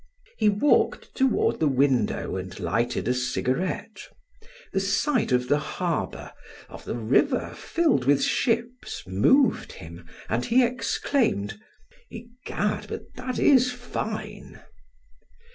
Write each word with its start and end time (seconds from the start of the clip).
He 0.39 0.49
walked 0.49 1.13
toward 1.13 1.59
the 1.59 1.67
window 1.67 2.35
and 2.35 2.59
lighted 2.59 3.07
a 3.07 3.13
cigarette. 3.13 3.99
The 4.73 4.79
sight 4.79 5.31
of 5.31 5.47
the 5.47 5.59
harbor, 5.59 6.33
of 6.69 6.85
the 6.85 6.95
river 6.97 7.53
filled 7.55 8.05
with 8.05 8.23
ships 8.23 9.03
moved 9.05 9.73
him 9.73 10.07
and 10.27 10.43
he 10.43 10.63
exclaimed: 10.65 11.59
"Egad, 12.09 12.87
but 12.89 13.13
that 13.15 13.37
is 13.37 13.71
fine!" 13.71 14.59